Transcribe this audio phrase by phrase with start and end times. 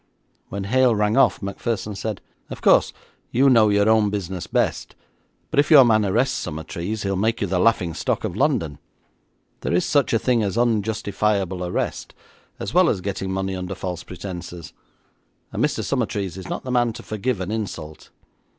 [0.49, 2.91] When Hale rang off, Macpherson said, 'Of course
[3.29, 4.95] you know your own business best,
[5.51, 8.79] but if your man arrests Summertrees, he will make you the laughing stock of London.
[9.59, 12.15] There is such a thing as unjustifiable arrest,
[12.59, 14.73] as well as getting money under false pretences,
[15.51, 15.83] and Mr.
[15.83, 18.09] Summertrees is not the man to forgive an insult.